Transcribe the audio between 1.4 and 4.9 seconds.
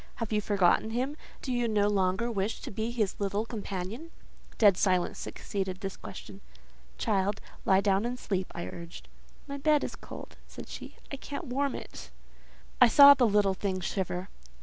Do you no longer wish to be his little companion?" Dead